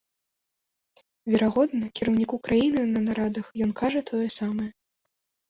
Верагодна, 1.33 1.89
кіраўніку 1.99 2.35
краіны 2.49 2.81
на 2.95 2.99
нарадах 3.07 3.45
ён 3.67 3.71
кажа 3.83 4.01
тое 4.13 4.25
самае. 4.39 4.69